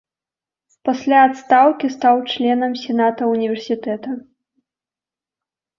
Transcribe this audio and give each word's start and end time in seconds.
Пасля 0.87 1.19
адстаўкі 1.27 1.87
стаў 1.97 2.15
членам 2.33 2.73
сената 2.85 3.21
ўніверсітэта. 3.35 4.19